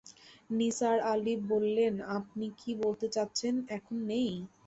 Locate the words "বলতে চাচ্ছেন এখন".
2.83-3.95